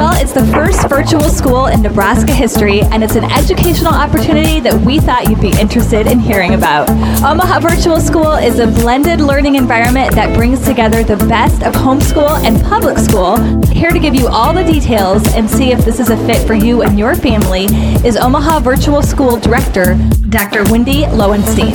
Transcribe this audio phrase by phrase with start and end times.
[0.00, 4.72] Well, it's the first virtual school in Nebraska history, and it's an educational opportunity that
[4.80, 6.88] we thought you'd be interested in hearing about.
[7.22, 12.42] Omaha Virtual School is a blended learning environment that brings together the best of homeschool
[12.46, 13.36] and public school.
[13.66, 16.54] Here to give you all the details and see if this is a fit for
[16.54, 17.66] you and your family
[18.02, 19.96] is Omaha Virtual School Director,
[20.30, 20.64] Dr.
[20.72, 21.74] Wendy Loewenstein.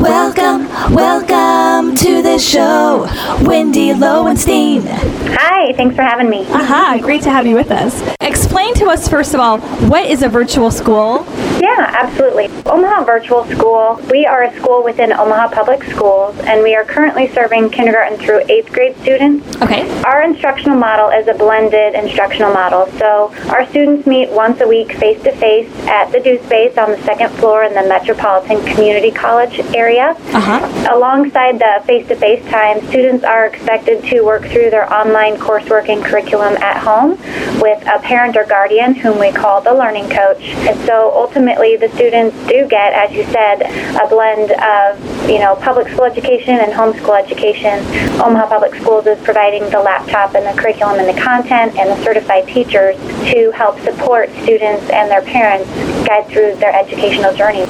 [0.00, 1.47] Welcome, welcome
[1.78, 3.06] to the show,
[3.42, 4.82] Wendy Loewenstein.
[5.36, 6.44] Hi, thanks for having me.
[6.48, 8.02] Aha, great to have you with us.
[8.20, 11.24] Explain to us, first of all, what is a virtual school?
[11.60, 12.46] Yeah, absolutely.
[12.66, 17.28] Omaha Virtual School, we are a school within Omaha Public Schools, and we are currently
[17.32, 19.56] serving kindergarten through eighth grade students.
[19.62, 19.88] Okay.
[20.02, 22.86] Our instructional model is a blended instructional model.
[22.98, 26.90] So our students meet once a week face to face at the Do Space on
[26.90, 30.16] the second floor in the Metropolitan Community College area.
[30.32, 30.94] Uh-huh.
[30.94, 35.88] Alongside the face to face time, students are expected to work through their online coursework
[35.88, 37.10] and curriculum at home
[37.60, 40.42] with a parent or guardian whom we call the learning coach.
[40.68, 43.62] And so ultimately the students do get, as you said,
[44.00, 47.78] a blend of, you know, public school education and homeschool education.
[48.20, 52.04] Omaha Public Schools is providing the laptop and the curriculum and the content and the
[52.04, 52.96] certified teachers
[53.30, 55.68] to help support students and their parents
[56.06, 57.66] guide through their educational journey.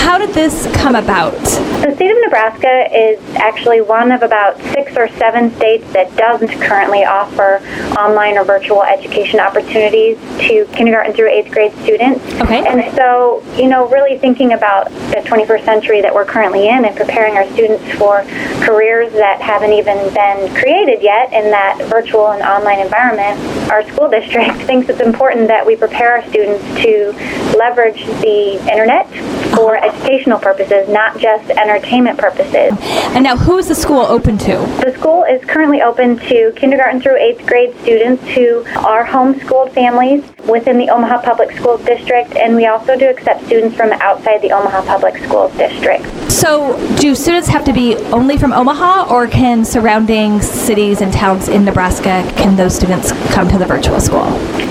[0.00, 1.32] How did this come about?
[1.34, 6.48] The state of Nebraska is actually one of about six or seven states that doesn't
[6.60, 7.60] currently offer
[7.98, 12.24] online or virtual education opportunities to kindergarten through eighth grade students.
[12.40, 12.66] Okay.
[12.66, 16.96] And so, you know, really thinking about the 21st century that we're currently in and
[16.96, 18.24] preparing our students for
[18.64, 23.38] careers that haven't even been created yet in that virtual and online environment,
[23.70, 27.12] our school district thinks it's important that we prepare our students to
[27.56, 29.06] leverage the internet
[30.10, 32.72] educational purposes, not just entertainment purposes.
[33.14, 34.56] And now, who is the school open to?
[34.84, 40.24] The school is currently open to kindergarten through eighth grade students who are homeschooled families
[40.48, 44.52] within the Omaha Public Schools District, and we also do accept students from outside the
[44.52, 46.04] Omaha Public Schools District.
[46.30, 51.48] So, do students have to be only from Omaha, or can surrounding cities and towns
[51.48, 54.24] in Nebraska, can those students come to the virtual school?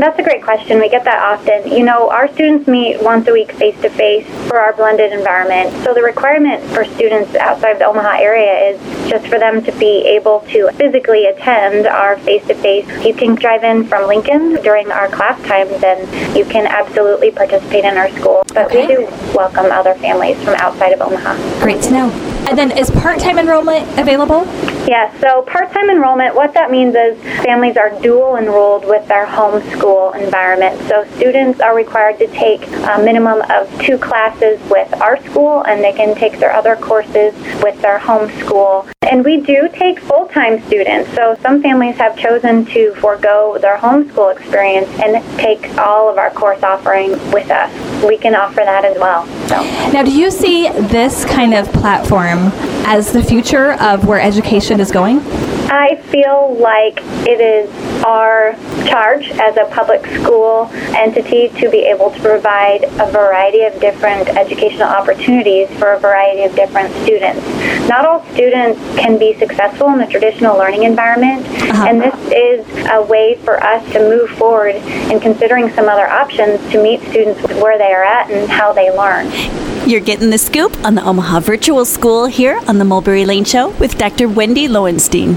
[0.00, 0.80] That's a great question.
[0.80, 1.70] We get that often.
[1.70, 5.68] You know, our students meet once a week face to face for our blended environment.
[5.84, 9.72] So the requirement for students outside of the Omaha area is just for them to
[9.78, 12.86] be able to physically attend our face to face.
[13.04, 16.00] You can drive in from Lincoln during our class times and
[16.36, 18.42] you can absolutely participate in our school.
[18.54, 18.86] But Okay.
[18.86, 19.00] we do
[19.34, 21.32] welcome other families from outside of Omaha.
[21.62, 22.10] Great to know.
[22.48, 24.46] And then, is part time enrollment available?
[24.86, 30.20] Yes, so part-time enrollment, what that means is families are dual enrolled with their homeschool
[30.20, 30.80] environment.
[30.88, 35.82] So students are required to take a minimum of two classes with our school and
[35.82, 38.90] they can take their other courses with their homeschool.
[39.10, 41.12] And we do take full-time students.
[41.14, 46.30] So some families have chosen to forego their homeschool experience and take all of our
[46.30, 48.04] course offering with us.
[48.04, 49.26] We can offer that as well.
[49.48, 49.62] So.
[49.92, 52.52] Now, do you see this kind of platform
[52.86, 55.18] as the future of where education is going?
[55.72, 57.68] I feel like it is
[58.04, 58.54] our
[58.86, 64.28] charge as a public school entity to be able to provide a variety of different
[64.30, 67.40] educational opportunities for a variety of different students.
[67.88, 71.86] Not all students can be successful in the traditional learning environment, Uh-huh.
[71.88, 74.74] and this is a way for us to move forward
[75.10, 78.90] in considering some other options to meet students where they are at and how they
[78.96, 79.30] learn.
[79.88, 83.70] You're getting the scoop on the Omaha Virtual School here on the Mulberry Lane Show
[83.80, 84.28] with Dr.
[84.28, 85.36] Wendy Loewenstein.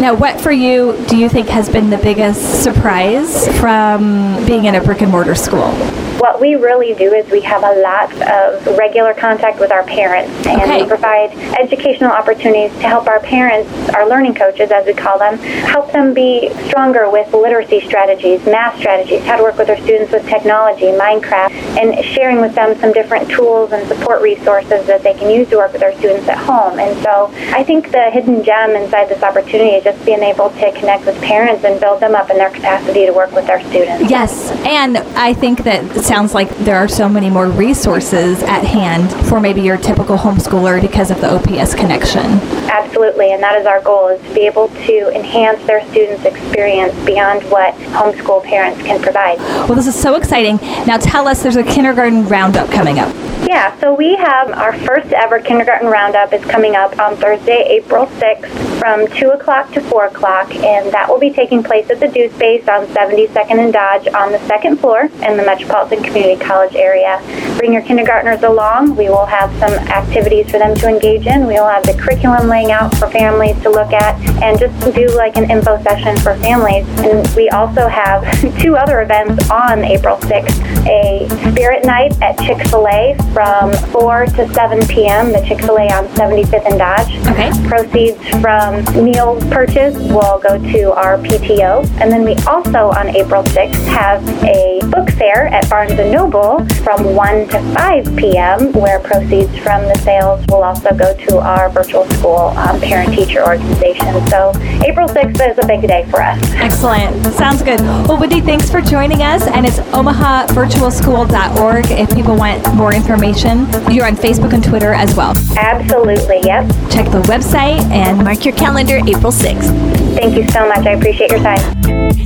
[0.00, 4.74] Now, what for you do you think has been the biggest surprise from being in
[4.74, 5.74] a brick and mortar school?
[6.20, 10.30] What we really do is we have a lot of regular contact with our parents,
[10.46, 10.82] and Okay.
[10.82, 15.38] we provide educational opportunities to help our parents, our learning coaches, as we call them,
[15.38, 20.12] help them be stronger with literacy strategies, math strategies, how to work with their students
[20.12, 25.14] with technology, Minecraft, and sharing with them some different tools and support resources that they
[25.14, 26.78] can use to work with their students at home.
[26.78, 30.72] And so I think the hidden gem inside this opportunity is just being able to
[30.72, 34.10] connect with parents and build them up in their capacity to work with their students.
[34.10, 35.80] Yes, and I think that
[36.10, 40.80] sounds like there are so many more resources at hand for maybe your typical homeschooler
[40.80, 42.24] because of the OPS connection.
[42.68, 46.92] Absolutely, and that is our goal is to be able to enhance their students' experience
[47.06, 49.38] beyond what homeschool parents can provide.
[49.38, 50.56] Well, this is so exciting.
[50.84, 53.14] Now tell us there's a kindergarten roundup coming up.
[53.46, 58.06] Yeah, so we have our first ever kindergarten roundup is coming up on Thursday, April
[58.06, 62.08] 6th from 2 o'clock to 4 o'clock, and that will be taking place at the
[62.08, 66.74] Do Space on 72nd and Dodge on the second floor in the Metropolitan Community College
[66.74, 67.20] area.
[67.58, 68.96] Bring your kindergartners along.
[68.96, 71.46] We will have some activities for them to engage in.
[71.46, 75.06] We will have the curriculum laying out for families to look at and just do
[75.08, 76.88] like an info session for families.
[77.00, 78.24] And we also have
[78.60, 84.26] two other events on April 6th a spirit night at Chick fil A from 4
[84.26, 87.14] to 7 p.m., the Chick fil A on 75th and Dodge.
[87.28, 87.50] Okay.
[87.68, 88.69] Proceeds from
[89.02, 91.86] meal purchase will go to our PTO.
[92.00, 96.64] And then we also on April 6th have a book fair at Barnes & Noble
[96.84, 101.68] from 1 to 5 p.m., where proceeds from the sales will also go to our
[101.70, 104.26] virtual school um, parent-teacher organization.
[104.28, 104.52] So
[104.84, 106.40] April 6th is a big day for us.
[106.54, 107.24] Excellent.
[107.34, 107.80] Sounds good.
[107.80, 109.46] Well, Wendy, thanks for joining us.
[109.46, 113.66] And it's omahavirtualschool.org if people want more information.
[113.90, 115.34] You're on Facebook and Twitter as well.
[115.56, 116.68] Absolutely, yep.
[116.90, 119.74] Check the website and Mark your calendar April 6th.
[120.14, 120.86] Thank you so much.
[120.86, 121.58] I appreciate your time.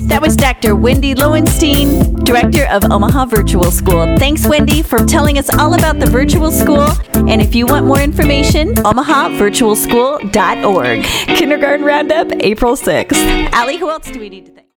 [0.09, 0.75] That was Dr.
[0.77, 4.17] Wendy Loewenstein, Director of Omaha Virtual School.
[4.19, 6.87] Thanks, Wendy, for telling us all about the virtual school.
[7.29, 11.05] And if you want more information, omahavirtualschool.org.
[11.39, 13.51] Kindergarten Roundup, April 6th.
[13.53, 14.64] Allie, who else do we need to thank?